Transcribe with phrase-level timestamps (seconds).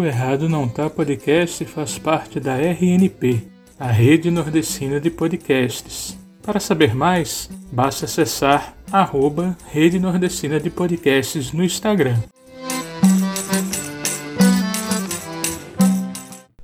[0.00, 3.42] O Errado Não Tá Podcast faz parte da RNP,
[3.78, 6.16] a Rede Nordestina de Podcasts.
[6.42, 12.16] Para saber mais, basta acessar arroba Rede Nordestina de Podcasts no Instagram.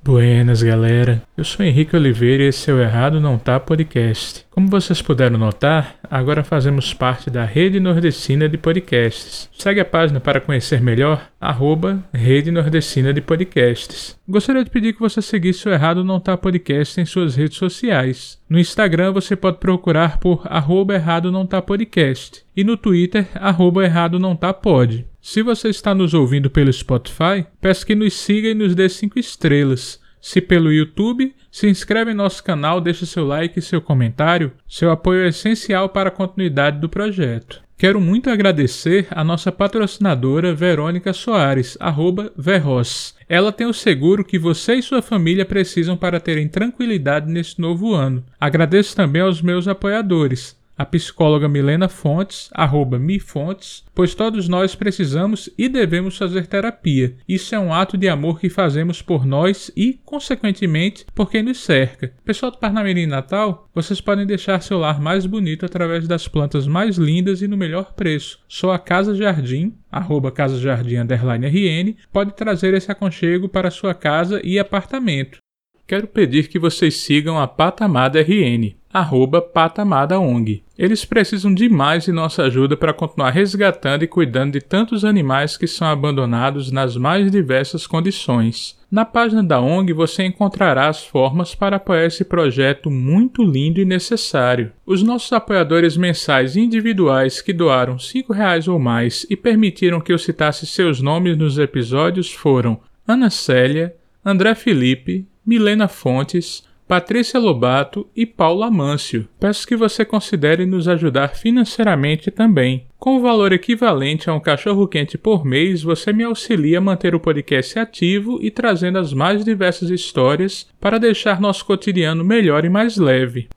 [0.07, 1.21] Buenas, galera.
[1.35, 4.45] Eu sou Henrique Oliveira e esse é o Errado Não Tá Podcast.
[4.49, 9.49] Como vocês puderam notar, agora fazemos parte da Rede Nordestina de Podcasts.
[9.57, 14.17] Segue a página para conhecer melhor, arroba Rede Nordestina de Podcasts.
[14.25, 18.39] Gostaria de pedir que você seguisse o Errado Não Tá Podcast em suas redes sociais.
[18.49, 23.83] No Instagram você pode procurar por arroba Errado Não Tá Podcast e no Twitter, arroba
[23.83, 25.05] Errado Não Tá Pod.
[25.29, 29.19] Se você está nos ouvindo pelo Spotify, peço que nos siga e nos dê 5
[29.19, 29.99] estrelas.
[30.21, 34.53] Se pelo YouTube, se inscreve em nosso canal, deixe seu like e seu comentário.
[34.65, 37.61] Seu apoio é essencial para a continuidade do projeto.
[37.77, 43.13] Quero muito agradecer a nossa patrocinadora Verônica Soares, arroba Verros.
[43.29, 47.93] Ela tem o seguro que você e sua família precisam para terem tranquilidade neste novo
[47.93, 48.23] ano.
[48.39, 55.49] Agradeço também aos meus apoiadores, a psicóloga Milena Fontes, arroba mifontes, pois todos nós precisamos
[55.57, 57.15] e devemos fazer terapia.
[57.27, 61.63] Isso é um ato de amor que fazemos por nós e, consequentemente, por quem nos
[61.63, 62.13] cerca.
[62.23, 66.97] Pessoal do Parnamirim Natal, vocês podem deixar seu lar mais bonito através das plantas mais
[66.97, 68.39] lindas e no melhor preço.
[68.47, 74.39] Só a Casa Jardim, arroba Casa Jardim RN, pode trazer esse aconchego para sua casa
[74.43, 75.39] e apartamento.
[75.87, 80.63] Quero pedir que vocês sigam a Patamada RN arroba patamadaong.
[80.77, 85.67] Eles precisam demais de nossa ajuda para continuar resgatando e cuidando de tantos animais que
[85.67, 88.77] são abandonados nas mais diversas condições.
[88.89, 93.85] Na página da ONG você encontrará as formas para apoiar esse projeto muito lindo e
[93.85, 94.71] necessário.
[94.85, 100.17] Os nossos apoiadores mensais individuais que doaram R$ reais ou mais e permitiram que eu
[100.17, 108.25] citasse seus nomes nos episódios foram Ana Célia, André Felipe, Milena Fontes, Patrícia Lobato e
[108.25, 109.29] Paula Amâncio.
[109.39, 112.85] Peço que você considere nos ajudar financeiramente também.
[112.99, 117.19] Com o valor equivalente a um cachorro-quente por mês, você me auxilia a manter o
[117.21, 122.97] podcast ativo e trazendo as mais diversas histórias para deixar nosso cotidiano melhor e mais
[122.97, 123.47] leve.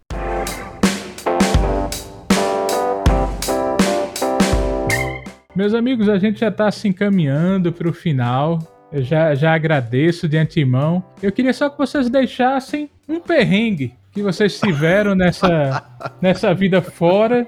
[5.56, 8.79] Meus amigos, a gente já está se encaminhando para o final.
[8.92, 11.02] Eu já, já agradeço de antemão.
[11.22, 15.84] Eu queria só que vocês deixassem um perrengue que vocês tiveram nessa,
[16.20, 17.46] nessa vida fora.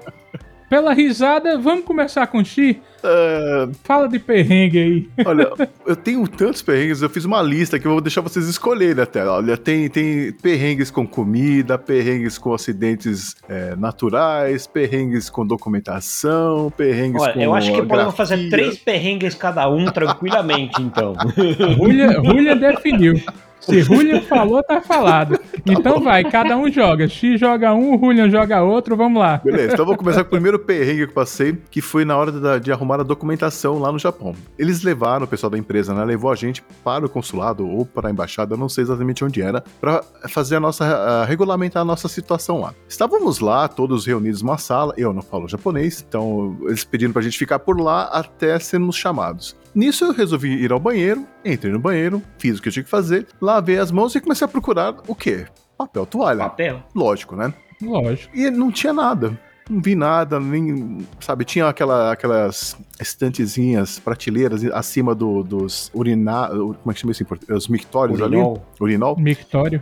[0.69, 2.81] Pela risada, vamos começar com o Xi?
[3.03, 5.25] Uh, Fala de perrengue aí.
[5.25, 5.51] Olha,
[5.85, 9.25] eu tenho tantos perrengues, eu fiz uma lista que eu vou deixar vocês escolherem até.
[9.25, 17.21] Olha, tem, tem perrengues com comida, perrengues com acidentes é, naturais, perrengues com documentação, perrengues
[17.21, 17.41] Olha, com.
[17.41, 21.13] Eu acho que podemos fazer três perrengues cada um tranquilamente, então.
[21.77, 23.21] Julia, Julia definiu.
[23.65, 25.39] Se Julian falou, tá falado.
[25.65, 27.07] Então vai, cada um joga.
[27.07, 29.39] X joga um, o Julian joga outro, vamos lá.
[29.43, 32.31] Beleza, então vou começar com o primeiro perrengue que eu passei, que foi na hora
[32.31, 34.35] da, de arrumar a documentação lá no Japão.
[34.57, 38.09] Eles levaram, o pessoal da empresa, né, levou a gente para o consulado ou para
[38.09, 41.85] a embaixada, eu não sei exatamente onde era, para fazer a nossa, a, regulamentar a
[41.85, 42.73] nossa situação lá.
[42.87, 47.37] Estávamos lá, todos reunidos numa sala, eu não falo japonês, então eles pediram pra gente
[47.37, 49.55] ficar por lá até sermos chamados.
[49.73, 52.89] Nisso eu resolvi ir ao banheiro, entrei no banheiro, fiz o que eu tinha que
[52.89, 55.47] fazer, lavei as mãos e comecei a procurar o quê?
[55.77, 56.43] Papel toalha.
[56.43, 56.83] Papel?
[56.95, 57.53] Lógico, né?
[57.81, 58.35] Lógico.
[58.35, 59.37] E não tinha nada.
[59.69, 61.07] Não vi nada, nem.
[61.19, 66.49] Sabe, tinha aquela, aquelas estantezinhas, prateleiras acima do, dos urinar.
[66.49, 67.63] Como é que chama isso em português?
[67.63, 68.55] Os mictórios Urinol.
[68.55, 68.61] ali?
[68.79, 69.17] Urinol.
[69.17, 69.81] Mictório.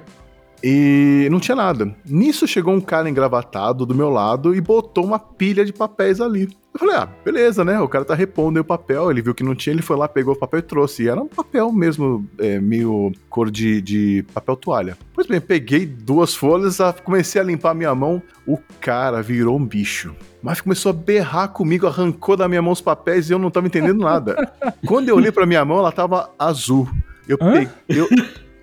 [0.63, 1.95] E não tinha nada.
[2.05, 6.49] Nisso chegou um cara engravatado do meu lado e botou uma pilha de papéis ali.
[6.73, 7.79] Eu falei, ah, beleza, né?
[7.81, 10.33] O cara tá repondo o papel, ele viu que não tinha, ele foi lá, pegou
[10.33, 11.03] o papel e trouxe.
[11.03, 14.97] E era um papel mesmo, é, meio cor de, de papel toalha.
[15.13, 20.15] Pois bem, peguei duas folhas, comecei a limpar minha mão, o cara virou um bicho.
[20.41, 23.67] Mas começou a berrar comigo, arrancou da minha mão os papéis e eu não tava
[23.67, 24.51] entendendo nada.
[24.87, 26.87] Quando eu olhei pra minha mão, ela tava azul.
[27.27, 27.69] Eu peguei.
[27.87, 28.07] Eu,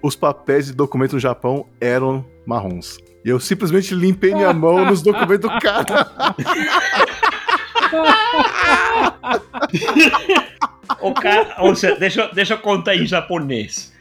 [0.02, 2.98] os papéis de documento no Japão eram marrons.
[3.24, 6.10] E eu simplesmente limpei minha mão nos documentos do cara.
[11.00, 13.92] o cara, ou seja, deixa, deixa eu contar em japonês.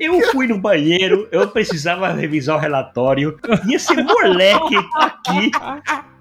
[0.00, 5.50] Eu fui no banheiro, eu precisava revisar o relatório, e esse moleque aqui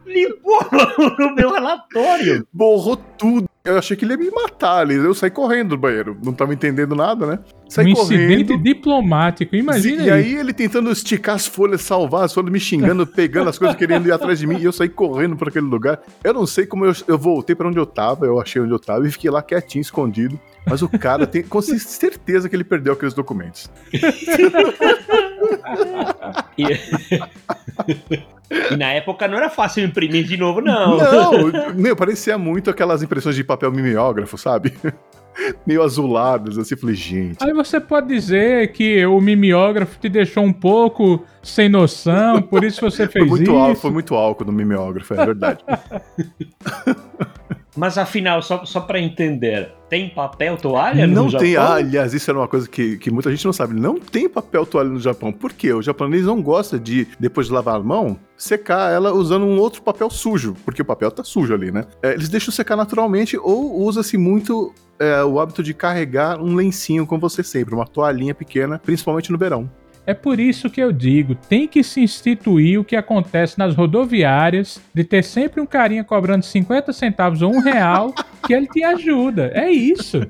[0.06, 0.60] limpou
[1.20, 2.48] no meu relatório.
[2.52, 3.48] Borrou tudo.
[3.64, 4.96] Eu achei que ele ia me matar ali.
[4.96, 6.18] Eu saí correndo do banheiro.
[6.22, 7.40] Não tava entendendo nada, né?
[7.70, 8.64] Saí um incidente correndo.
[8.64, 13.50] diplomático, imagina E aí ele tentando esticar as folhas, salvar as folhas, me xingando, pegando
[13.50, 16.02] as coisas, querendo ir atrás de mim, e eu saí correndo para aquele lugar.
[16.24, 18.80] Eu não sei como eu, eu voltei para onde eu tava, eu achei onde eu
[18.80, 20.38] tava, e fiquei lá quietinho, escondido.
[20.66, 23.72] Mas o cara tem com certeza que ele perdeu aqueles documentos.
[28.74, 28.78] E...
[28.78, 30.98] na época não era fácil imprimir de novo, não.
[31.14, 34.74] Não, meu, parecia muito aquelas impressões de papel mimeógrafo, sabe?
[35.66, 37.44] Meio azuladas, assim, falei, gente.
[37.44, 42.82] Aí você pode dizer que o mimeógrafo te deixou um pouco sem noção, por isso
[42.82, 43.56] você fez Foi muito, isso.
[43.58, 45.64] álcool, foi muito álcool no mimeógrafo, é verdade.
[47.76, 51.46] Mas afinal, só, só para entender, tem papel toalha no não Japão?
[51.46, 53.74] tem, ah, aliás, isso era uma coisa que, que muita gente não sabe.
[53.74, 55.32] Não tem papel toalha no Japão.
[55.32, 55.74] Por quê?
[55.74, 59.82] O japonês não gosta de, depois de lavar a mão, secar ela usando um outro
[59.82, 61.86] papel sujo, porque o papel tá sujo ali, né?
[62.02, 67.06] É, eles deixam secar naturalmente ou usa-se muito é, o hábito de carregar um lencinho
[67.06, 69.70] com você sempre, uma toalhinha pequena, principalmente no verão.
[70.06, 74.82] É por isso que eu digo, tem que se instituir o que acontece nas rodoviárias,
[74.94, 78.14] de ter sempre um carinha cobrando 50 centavos ou um real,
[78.46, 79.52] que ele te ajuda.
[79.54, 80.28] É isso.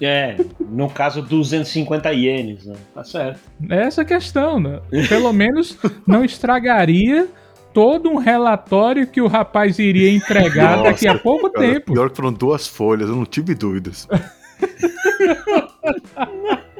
[0.00, 2.74] É, no caso 250 ienes, né?
[2.94, 3.40] Tá certo.
[3.68, 4.80] É essa a questão, né?
[5.08, 7.28] Pelo menos não estragaria
[7.74, 11.92] todo um relatório que o rapaz iria entregar Nossa, daqui a pouco Cara, tempo.
[11.92, 14.08] Pior que foram duas folhas, eu não tive dúvidas.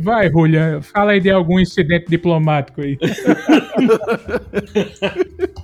[0.00, 2.98] Vai, Julia, fala aí de algum incidente diplomático aí.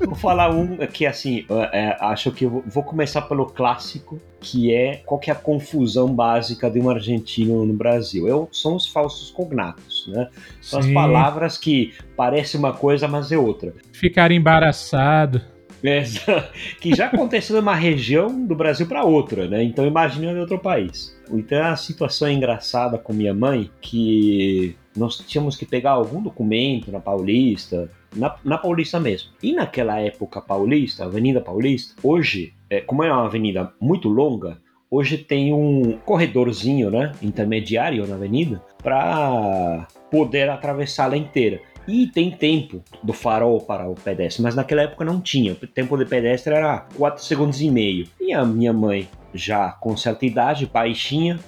[0.05, 5.19] Vou falar um que assim, é, acho que vou- começar pelo clássico, que é qual
[5.19, 8.29] que é a confusão básica de um argentino no Brasil.
[8.29, 10.29] Eu, são os falsos cognatos, né?
[10.61, 10.95] São as Sim.
[10.95, 13.73] palavras que parecem uma coisa, mas é outra.
[13.93, 15.41] Ficar embaraçado.
[15.83, 16.49] Essa-
[16.81, 19.63] que já aconteceu de uma região do Brasil para outra, né?
[19.65, 21.16] Então imagine em outro país.
[21.31, 26.91] Então é uma situação engraçada com minha mãe que nós tínhamos que pegar algum documento
[26.91, 29.31] na Paulista, na, na Paulista mesmo.
[29.43, 34.59] E naquela época paulista, Avenida Paulista, hoje, é, como é uma avenida muito longa,
[34.91, 41.61] hoje tem um corredorzinho, né, intermediário na avenida, para poder atravessá-la inteira.
[41.89, 45.53] E tem tempo do farol para o pedestre, mas naquela época não tinha.
[45.53, 48.09] O tempo de pedestre era 4 segundos e meio.
[48.21, 51.39] E a minha mãe, já com certa idade, baixinha,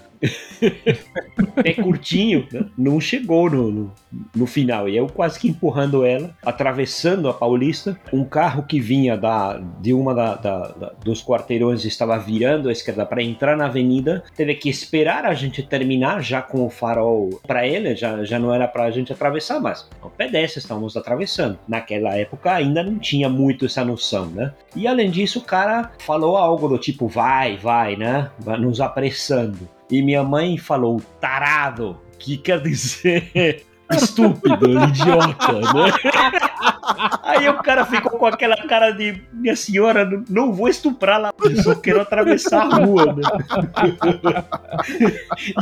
[1.62, 2.66] pé curtinho, né?
[2.76, 3.92] não chegou no, no,
[4.34, 4.88] no final.
[4.88, 7.98] E eu quase que empurrando ela, atravessando a Paulista.
[8.12, 12.72] Um carro que vinha da, de uma da, da- da- dos quarteirões estava virando à
[12.72, 14.22] esquerda para entrar na avenida.
[14.36, 18.52] Teve que esperar a gente terminar já com o farol para ele, já, já não
[18.52, 21.58] era para a gente atravessar, mas o pedestre estávamos atravessando.
[21.68, 24.52] Naquela época ainda não tinha muito essa noção, né?
[24.74, 28.30] E além disso, o cara falou algo do tipo: vai, vai, né?
[28.58, 29.68] Nos apressando.
[29.90, 35.92] E minha mãe falou, tarado, que quer dizer estúpido, idiota, né?
[37.22, 41.74] Aí o cara ficou com aquela cara de minha senhora, não- vou estuprá-la, eu só
[41.74, 43.22] quero atravessar a rua, né?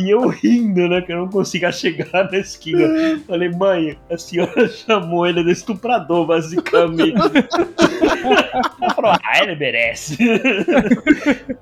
[0.00, 1.00] E eu rindo, né?
[1.02, 2.88] Que eu não consiga chegar na esquina.
[3.26, 7.14] Falei, mãe, a senhora chamou ele de estuprador, basicamente.
[8.81, 10.17] Ela falou, ah, ele merece.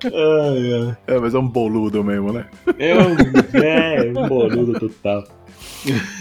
[0.05, 0.97] ai.
[1.07, 2.47] É, mas é um boludo mesmo, né?
[2.79, 3.17] É um,
[3.63, 5.25] é, um boludo total.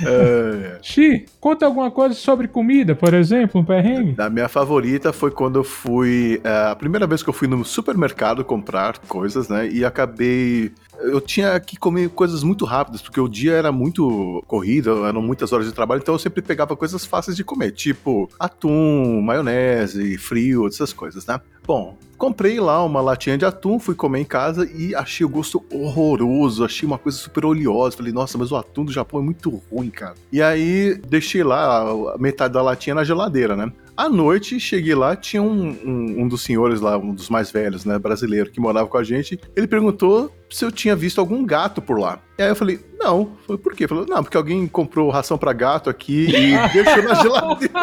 [0.06, 4.15] É, Xi, conta alguma coisa sobre comida, por exemplo, um perrengue?
[4.18, 6.42] A minha favorita foi quando eu fui.
[6.44, 9.67] é, a primeira vez que eu fui no supermercado comprar coisas, né?
[9.70, 10.72] E acabei.
[11.00, 15.51] Eu tinha que comer coisas muito rápidas, porque o dia era muito corrido, eram muitas
[15.51, 20.67] horas de trabalho, então eu sempre pegava coisas fáceis de comer, tipo atum, maionese, frio,
[20.67, 21.39] essas coisas, né?
[21.65, 25.63] Bom, comprei lá uma latinha de atum, fui comer em casa e achei o gosto
[25.71, 27.97] horroroso, achei uma coisa super oleosa.
[27.97, 30.15] Falei, nossa, mas o atum do Japão é muito ruim, cara.
[30.31, 31.85] E aí deixei lá
[32.17, 33.71] metade da latinha na geladeira, né?
[33.95, 37.85] À noite, cheguei lá, tinha um, um, um dos senhores lá, um dos mais velhos,
[37.85, 39.39] né, brasileiro, que morava com a gente.
[39.55, 42.19] Ele perguntou se eu tinha visto algum gato por lá.
[42.38, 43.38] E aí eu falei, não.
[43.45, 43.88] Falei, por quê?
[43.88, 47.73] Falou, não, porque alguém comprou ração pra gato aqui e deixou na geladeira.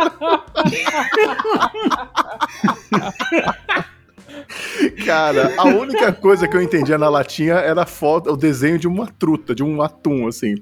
[5.05, 8.89] Cara, a única coisa que eu entendia na latinha era a foto, o desenho de
[8.89, 10.57] uma truta, de um atum, assim.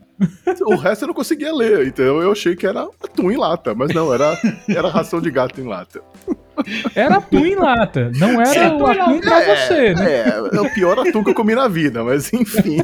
[0.62, 3.94] O resto eu não conseguia ler, então eu achei que era atum em lata, mas
[3.94, 4.36] não, era,
[4.68, 6.00] era ração de gato em lata.
[6.94, 10.12] Era atum em lata, não era Sim, o atum pra é, você, né?
[10.12, 12.78] É, é o pior atum que eu comi na vida, mas enfim.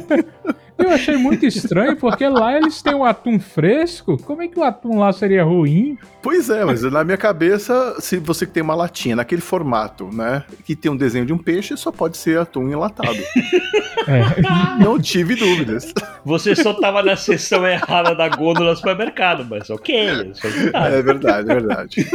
[0.85, 4.17] Eu achei muito estranho, porque lá eles têm o atum fresco.
[4.21, 5.97] Como é que o atum lá seria ruim?
[6.21, 10.75] Pois é, mas na minha cabeça, se você tem uma latinha naquele formato, né, que
[10.75, 13.17] tem um desenho de um peixe, só pode ser atum enlatado.
[14.07, 14.83] É.
[14.83, 15.91] Não tive dúvidas.
[16.23, 20.31] Você só tava na seção errada da gôndola do supermercado, mas ok.
[20.73, 22.09] É verdade, é verdade.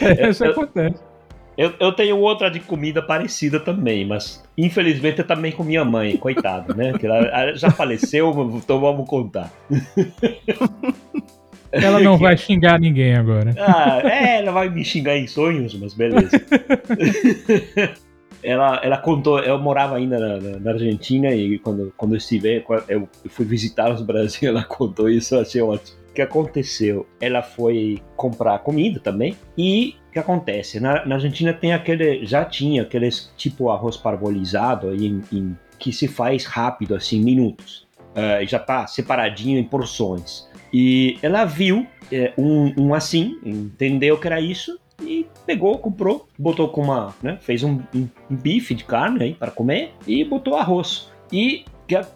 [0.00, 1.00] É, isso acontece.
[1.58, 6.16] Eu, eu tenho outra de comida parecida também, mas infelizmente eu também com minha mãe,
[6.16, 6.92] coitada, né?
[6.96, 9.52] Que ela já faleceu, então vamos contar.
[11.70, 13.54] Ela não vai xingar ninguém agora.
[13.58, 16.30] Ah, é, ela vai me xingar em sonhos, mas beleza.
[18.42, 23.06] ela, ela contou, eu morava ainda na, na, Argentina e quando, quando eu estive, eu
[23.28, 25.98] fui visitar no Brasil, ela contou isso, eu achei ótimo.
[26.08, 27.06] O que aconteceu?
[27.20, 30.80] Ela foi comprar comida também e que acontece?
[30.80, 36.08] Na, na, Argentina tem aquele, já tinha aqueles tipo arroz parbolizado em, em, que se
[36.08, 37.86] faz rápido, assim, minutos.
[38.10, 40.48] Uh, já tá separadinho em porções.
[40.72, 46.68] E ela viu é, um, um, assim, entendeu que era isso e pegou, comprou, botou
[46.68, 50.56] com uma, né, fez um, um, um bife de carne aí para comer e botou
[50.56, 51.10] arroz.
[51.32, 51.64] E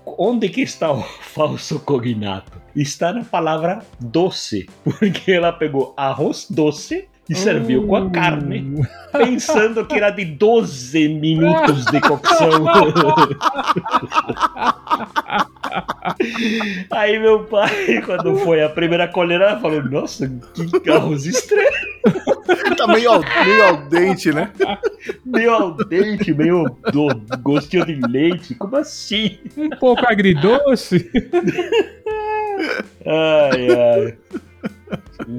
[0.04, 2.60] onde que está o falso cognato?
[2.74, 8.86] Está na palavra doce, porque ela pegou arroz doce e serviu com a carne, uh.
[9.18, 12.66] pensando que era de 12 minutos de cocção.
[16.90, 20.30] Aí meu pai, quando foi a primeira colherada, falou: Nossa,
[20.82, 21.70] que arroz estranho.
[22.76, 24.50] tá meio al, meio al dente, né?
[25.24, 27.08] Meio al dente, meio do
[27.40, 28.54] gostinho de leite.
[28.56, 29.38] Como assim?
[29.56, 31.10] Um pouco agridoce.
[33.06, 34.18] ai, ai.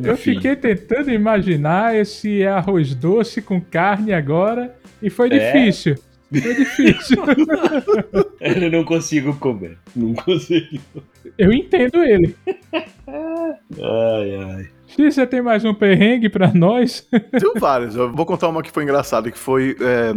[0.04, 5.52] Eu fiquei tentando imaginar esse arroz doce com carne agora e foi é.
[5.52, 5.96] difícil.
[6.42, 7.18] Foi difícil.
[8.42, 9.78] Eu não consigo comer.
[9.96, 10.80] Não consigo.
[11.38, 12.36] Eu entendo ele.
[13.08, 14.70] Ai, ai.
[14.88, 17.08] X, você tem mais um perrengue pra nós?
[17.12, 17.96] Tem vários.
[17.96, 19.76] Eu vou contar uma que foi engraçada, que foi.
[19.80, 20.14] É,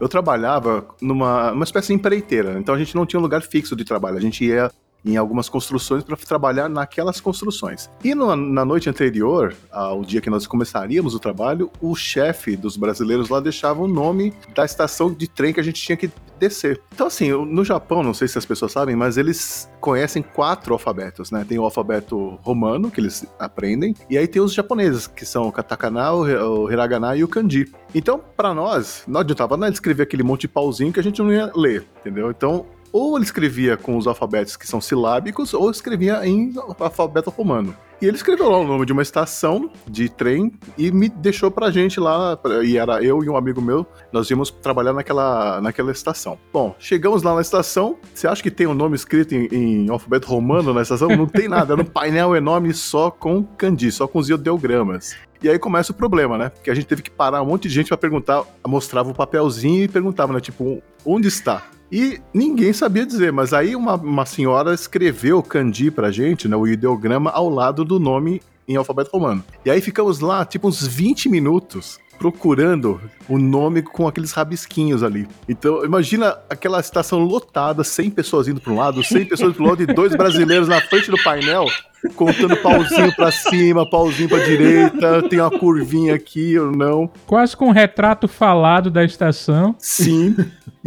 [0.00, 3.74] eu trabalhava numa uma espécie de empreiteira, então a gente não tinha um lugar fixo
[3.74, 4.16] de trabalho.
[4.16, 4.70] A gente ia
[5.04, 7.88] em algumas construções para trabalhar naquelas construções.
[8.02, 12.76] E no, na noite anterior, ao dia que nós começaríamos o trabalho, o chefe dos
[12.76, 16.80] brasileiros lá deixava o nome da estação de trem que a gente tinha que descer.
[16.94, 21.30] Então, assim, no Japão, não sei se as pessoas sabem, mas eles conhecem quatro alfabetos,
[21.30, 21.44] né?
[21.46, 25.52] Tem o alfabeto romano, que eles aprendem, e aí tem os japoneses, que são o
[25.52, 27.72] katakana, o hiragana e o kanji.
[27.94, 31.32] Então, para nós, não adiantava nada escrever aquele monte de pauzinho que a gente não
[31.32, 32.30] ia ler, entendeu?
[32.30, 37.74] Então, ou ele escrevia com os alfabetos que são silábicos, ou escrevia em alfabeto romano.
[38.00, 41.68] E ele escreveu lá o nome de uma estação de trem e me deixou pra
[41.68, 46.38] gente lá, e era eu e um amigo meu, nós íamos trabalhar naquela, naquela estação.
[46.52, 49.90] Bom, chegamos lá na estação, você acha que tem o um nome escrito em, em,
[49.90, 51.08] alfabeto romano na estação?
[51.08, 55.16] Não tem nada, era um painel enorme só com kanji, só com os ideogramas.
[55.42, 56.48] E aí começa o problema, né?
[56.48, 59.84] Porque a gente teve que parar um monte de gente para perguntar, mostrava o papelzinho
[59.84, 60.40] e perguntava, né?
[60.40, 61.62] Tipo, onde está?
[61.90, 66.66] E ninguém sabia dizer, mas aí uma, uma senhora escreveu kanji pra gente, né, o
[66.66, 69.42] ideograma, ao lado do nome em alfabeto romano.
[69.64, 75.26] E aí ficamos lá, tipo, uns 20 minutos procurando o nome com aqueles rabisquinhos ali.
[75.48, 79.82] Então, imagina aquela estação lotada, 100 pessoas indo para um lado, 100 pessoas pro lado
[79.82, 81.66] e dois brasileiros na frente do painel
[82.14, 87.10] contando pauzinho para cima, pauzinho para direita, tem uma curvinha aqui ou não.
[87.26, 89.74] Quase com um retrato falado da estação.
[89.78, 90.36] Sim.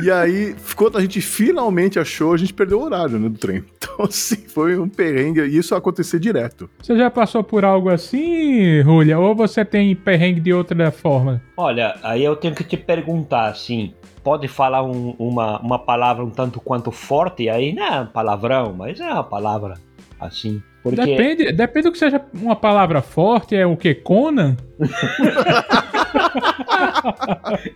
[0.01, 3.63] E aí, quando a gente finalmente achou, a gente perdeu o horário né, do trem.
[3.91, 6.69] Então, assim, foi um perrengue e isso acontecer direto.
[6.81, 9.19] Você já passou por algo assim, Julia?
[9.19, 11.41] Ou você tem perrengue de outra forma?
[11.57, 16.29] Olha, aí eu tenho que te perguntar, assim, pode falar um, uma, uma palavra um
[16.29, 19.73] tanto quanto forte, aí não é um palavrão, mas é uma palavra
[20.19, 20.61] assim.
[20.83, 20.95] Porque...
[20.95, 23.93] Depende, depende do que seja uma palavra forte, é o que?
[23.93, 24.57] Conan?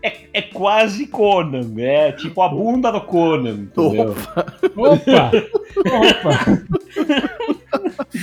[0.02, 4.16] é, é, quase Conan, é tipo a bunda do Conan, entendeu?
[4.76, 5.32] Opa!
[5.78, 7.35] Opa!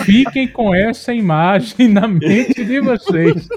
[0.05, 3.49] Fiquem com essa imagem na mente de vocês.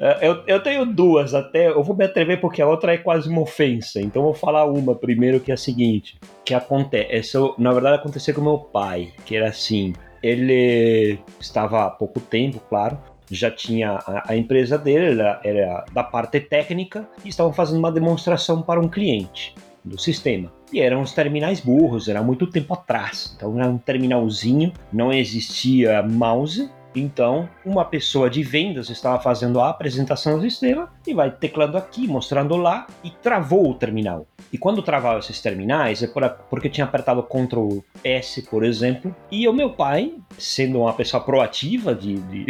[0.00, 1.68] É, eu, eu tenho duas até.
[1.68, 4.00] Eu vou me atrever porque a outra é quase uma ofensa.
[4.00, 7.36] Então eu vou falar uma primeiro que é a seguinte: que acontece.
[7.58, 9.92] na verdade aconteceu com meu pai, que era assim.
[10.22, 12.98] Ele estava há pouco tempo, claro,
[13.30, 17.92] já tinha a, a empresa dele, era, era da parte técnica, e estavam fazendo uma
[17.92, 19.54] demonstração para um cliente
[19.88, 20.52] do sistema.
[20.72, 23.34] E eram os terminais burros, era muito tempo atrás.
[23.36, 29.70] Então era um terminalzinho, não existia mouse, Então, uma pessoa de vendas estava fazendo a
[29.70, 34.26] apresentação do sistema e vai teclando aqui, mostrando lá e travou o terminal.
[34.52, 36.08] E quando travava esses terminais, é
[36.48, 41.94] porque tinha apertado Ctrl S, por exemplo, e o meu pai, sendo uma pessoa proativa
[41.94, 42.46] de, de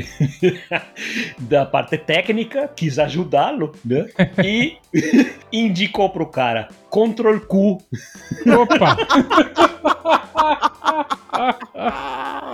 [1.39, 4.07] da parte técnica, quis ajudá-lo, né?
[4.45, 4.77] E
[5.53, 7.79] indicou pro cara Ctrl Q.
[8.47, 8.97] Opa!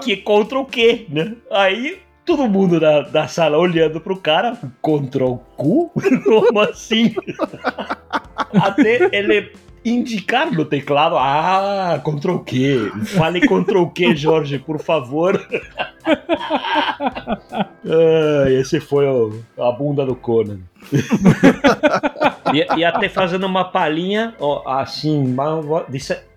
[0.02, 1.34] que é Ctrl Q, né?
[1.50, 5.90] Aí todo mundo da, da sala olhando pro cara, Ctrl Q?
[6.24, 7.14] Como assim?
[8.54, 9.52] Até ele
[9.84, 12.92] indicar no teclado, ah, Ctrl Q.
[13.16, 15.46] Fale Ctrl Q, Jorge, por favor.
[17.84, 20.60] ah, esse foi o, a bunda do Conan.
[22.52, 25.34] e, e, até fazendo uma palhinha, ó, assim,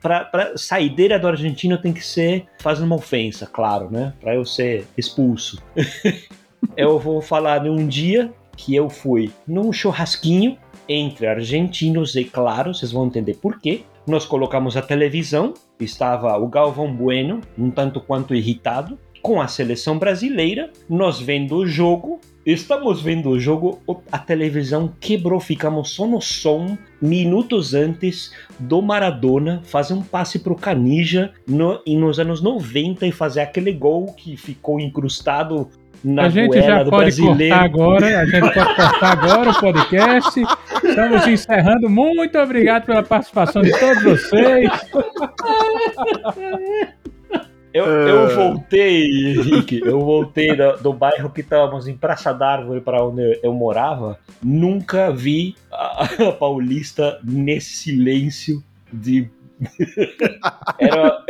[0.02, 4.14] para pra saideira do argentino tem que ser fazendo uma ofensa, claro, né?
[4.20, 5.62] Para eu ser expulso.
[6.76, 12.74] eu vou falar de um dia que eu fui num churrasquinho entre argentinos e claro,
[12.74, 13.82] vocês vão entender por quê.
[14.08, 19.98] Nós colocamos a televisão, estava o Galvão Bueno, um tanto quanto irritado, com a seleção
[19.98, 26.22] brasileira, nós vendo o jogo, estamos vendo o jogo, a televisão quebrou, ficamos só no
[26.22, 33.12] som, minutos antes do Maradona fazer um passe pro Canija no, nos anos 90 e
[33.12, 35.70] fazer aquele gol que ficou incrustado
[36.04, 37.56] na a gente já pode brasileiro.
[37.56, 40.42] cortar agora, a gente pode cortar agora o podcast.
[40.84, 41.90] Estamos encerrando.
[41.90, 44.72] Muito obrigado pela participação de todos vocês.
[47.74, 48.34] Eu, eu é.
[48.34, 53.54] voltei, Henrique, eu voltei do, do bairro que estávamos em Praça d'Árvore para onde eu
[53.54, 54.18] morava.
[54.42, 59.30] Nunca vi a, a Paulista nesse silêncio de.
[60.80, 61.24] Era,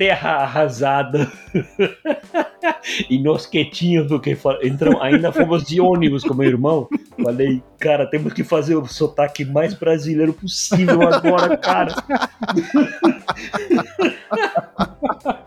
[0.00, 1.30] terra arrasada.
[3.10, 6.88] e nós quietinhos, porque entramos, ainda fomos de ônibus com meu irmão.
[7.22, 11.94] Falei, cara, temos que fazer o sotaque mais brasileiro possível agora, cara.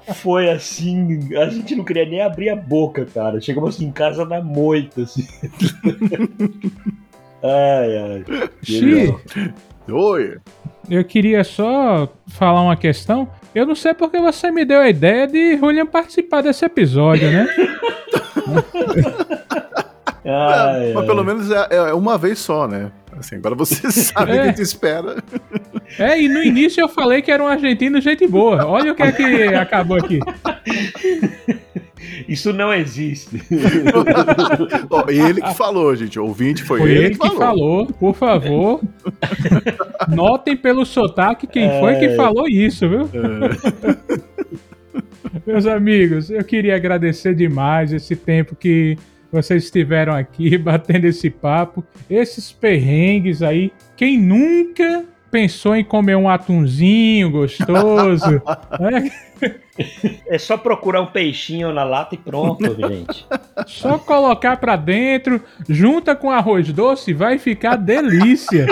[0.17, 3.41] Foi assim, a gente não queria nem abrir a boca, cara.
[3.41, 5.27] Chegamos em casa na moita, assim.
[7.41, 8.23] ai, ai.
[9.89, 10.37] Oi.
[10.87, 13.27] Eu queria só falar uma questão.
[13.53, 17.47] Eu não sei porque você me deu a ideia de Julian participar desse episódio, né?
[20.25, 22.91] ai, é, mas pelo menos é, é, uma vez só, né?
[23.17, 24.47] Assim, agora você sabe o é.
[24.47, 25.17] que te espera.
[25.99, 28.65] É, e no início eu falei que era um argentino gente boa.
[28.65, 30.19] Olha o que é que acabou aqui.
[32.33, 33.43] Isso não existe.
[34.89, 36.19] oh, ele que falou, gente.
[36.19, 37.37] O ouvinte foi, foi ele, ele que, falou.
[37.37, 37.85] falou.
[37.85, 38.81] Por favor,
[40.09, 41.79] notem pelo sotaque quem é...
[41.79, 42.15] foi que é.
[42.15, 43.01] falou isso, viu?
[43.13, 44.23] É...
[45.45, 48.97] Meus amigos, eu queria agradecer demais esse tempo que
[49.31, 53.71] vocês estiveram aqui batendo esse papo, esses perrengues aí.
[53.95, 58.39] Quem nunca pensou em comer um atunzinho gostoso?
[58.79, 59.11] né?
[60.27, 63.25] É só procurar um peixinho na lata e pronto, gente.
[63.65, 68.67] Só colocar pra dentro, junta com arroz doce, vai ficar delícia.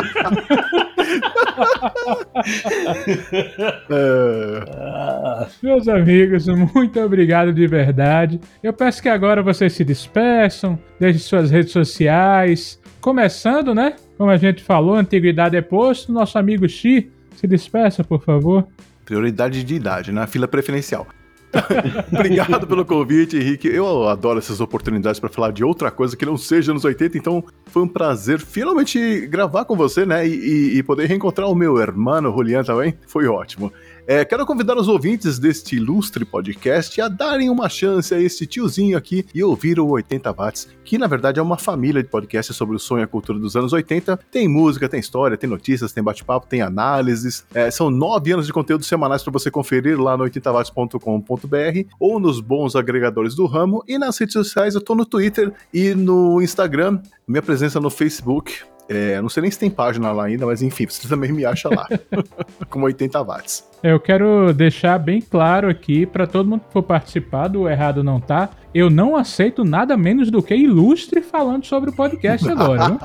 [3.90, 5.48] É.
[5.64, 8.40] Meus amigos, muito obrigado de verdade.
[8.62, 12.80] Eu peço que agora vocês se despeçam, deixem suas redes sociais.
[13.02, 13.96] Começando, né?
[14.22, 16.14] Como a gente falou, antiguidade é posto.
[16.14, 18.68] Nosso amigo Xi, se despeça, por favor.
[19.04, 21.08] Prioridade de idade, na fila preferencial.
[22.14, 23.68] Obrigado pelo convite, Henrique.
[23.68, 27.44] Eu adoro essas oportunidades para falar de outra coisa que não seja nos 80, então
[27.66, 30.28] foi um prazer finalmente gravar com você, né?
[30.28, 32.94] E, e poder reencontrar o meu irmão, Julian, também.
[33.08, 33.74] Foi ótimo.
[34.08, 38.98] É, quero convidar os ouvintes deste ilustre podcast a darem uma chance a este tiozinho
[38.98, 42.76] aqui e ouvir o 80 Watts, que na verdade é uma família de podcasts sobre
[42.76, 44.18] o sonho e a cultura dos anos 80.
[44.32, 47.46] Tem música, tem história, tem notícias, tem bate-papo, tem análises.
[47.54, 52.40] É, são nove anos de conteúdo semanais para você conferir lá no 80watts.com.br ou nos
[52.40, 53.84] bons agregadores do ramo.
[53.88, 57.00] E nas redes sociais eu tô no Twitter e no Instagram.
[57.28, 60.86] Minha presença no Facebook é, não sei nem se tem página lá ainda, mas enfim,
[60.86, 61.88] você também me acha lá,
[62.70, 63.66] com 80 watts.
[63.82, 68.20] Eu quero deixar bem claro aqui para todo mundo que for participar do Errado Não
[68.20, 72.98] Tá, eu não aceito nada menos do que ilustre falando sobre o podcast agora.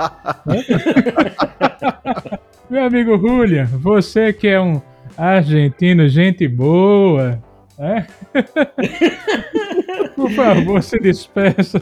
[2.68, 4.83] Meu amigo Julia, você que é um
[5.16, 7.40] argentino, gente boa,
[7.79, 8.07] é?
[10.16, 11.81] Por favor, se despeça.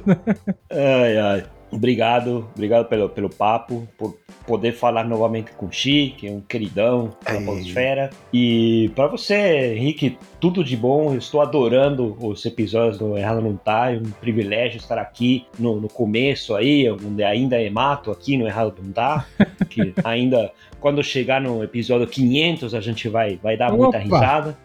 [0.71, 1.54] Ai, ai.
[1.75, 7.41] Obrigado, obrigado pelo, pelo papo, por poder falar novamente com o Chique, um queridão da
[7.41, 8.11] Podosfera.
[8.33, 11.13] E para você, Henrique, tudo de bom.
[11.13, 13.93] Eu estou adorando os episódios do Errado Não Tá.
[13.93, 18.47] É um privilégio estar aqui no, no começo aí, onde ainda é mato aqui no
[18.47, 19.27] Errado Não Tá.
[19.69, 23.77] que ainda, quando chegar no episódio 500, a gente vai, vai dar Opa.
[23.77, 24.59] muita risada.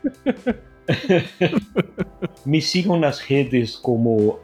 [2.46, 4.40] Me sigam nas redes como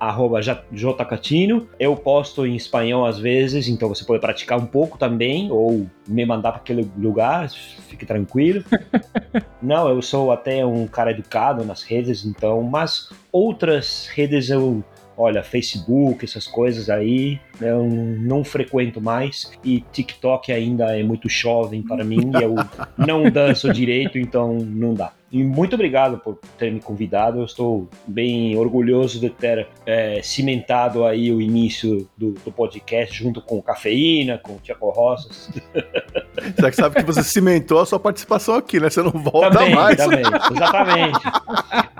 [0.72, 1.68] jcatino.
[1.80, 6.26] Eu posto em espanhol às vezes, então você pode praticar um pouco também, ou me
[6.26, 8.64] mandar para aquele lugar, fique tranquilo.
[9.62, 14.84] Não, eu sou até um cara educado nas redes, então, mas outras redes eu
[15.18, 21.82] olha, Facebook, essas coisas aí, eu não frequento mais e TikTok ainda é muito jovem
[21.82, 22.56] para mim e eu
[22.98, 25.12] não danço direito, então não dá.
[25.32, 27.40] E muito obrigado por ter me convidado.
[27.40, 33.42] Eu estou bem orgulhoso de ter é, cimentado aí o início do, do, podcast junto
[33.42, 35.50] com Cafeína, com Tiago Rosas.
[36.56, 38.90] Você que sabe que você cimentou a sua participação aqui, né?
[38.90, 39.98] Você não volta também, mais.
[39.98, 41.20] Também, exatamente.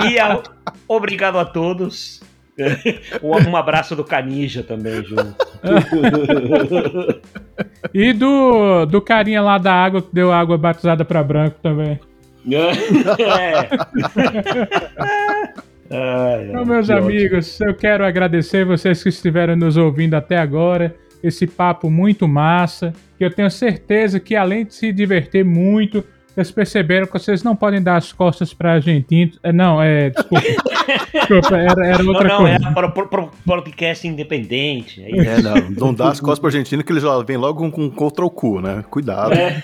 [0.10, 0.42] E a,
[0.88, 2.22] obrigado a todos.
[3.22, 5.36] um abraço do Canija também, junto.
[7.94, 12.00] e do, do carinha lá da água que deu água batizada para branco também.
[12.48, 13.68] é.
[15.90, 17.70] Ai, então, meus amigos, ótimo.
[17.70, 20.96] eu quero agradecer vocês que estiveram nos ouvindo até agora.
[21.24, 26.04] Esse papo muito massa, que eu tenho certeza que além de se divertir muito,
[26.36, 29.40] vocês perceberam que vocês não podem dar as costas para argentinos.
[29.42, 30.10] É, não, é.
[30.10, 30.44] Desculpa.
[31.14, 32.60] desculpa, era, era outra não, não, coisa.
[32.60, 35.02] Não, é para o podcast independente.
[35.02, 37.72] É, é, não, não dá as costas para argentino que eles já vêm logo com,
[37.72, 38.84] com contra o cu, né?
[38.90, 39.34] Cuidado.
[39.34, 39.64] É.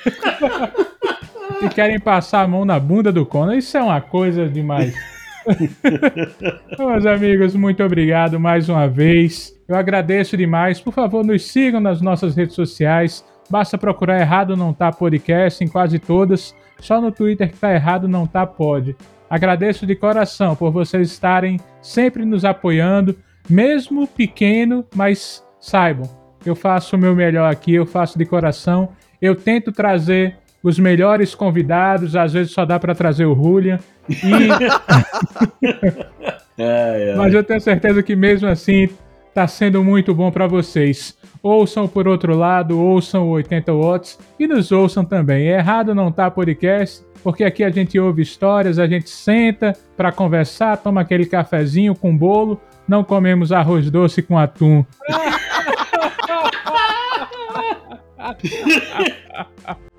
[1.62, 4.96] e querem passar a mão na bunda do Conan, isso é uma coisa demais.
[6.80, 9.54] Meus amigos, muito obrigado mais uma vez.
[9.68, 10.80] Eu agradeço demais.
[10.80, 13.26] Por favor, nos sigam nas nossas redes sociais.
[13.50, 16.56] Basta procurar Errado Não Tá Podcast em quase todas.
[16.82, 18.96] Só no Twitter que tá errado não tá pode.
[19.30, 23.18] Agradeço de coração por vocês estarem sempre nos apoiando,
[23.50, 26.10] mesmo pequeno, mas saibam,
[26.46, 28.90] eu faço o meu melhor aqui, eu faço de coração.
[29.22, 33.80] Eu tento trazer os melhores convidados, às vezes só dá para trazer o Julian.
[34.10, 34.16] E...
[37.16, 38.90] Mas eu tenho certeza que mesmo assim
[39.34, 41.18] tá sendo muito bom para vocês.
[41.44, 45.48] Ouçam por outro lado, ouçam o 80 Watts e nos ouçam também.
[45.48, 50.12] É errado não tá podcast, porque aqui a gente ouve histórias, a gente senta para
[50.12, 54.86] conversar, toma aquele cafezinho com bolo, não comemos arroz doce com atum.